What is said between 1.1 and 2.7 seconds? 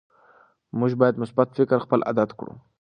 مثبت فکر خپل عادت کړو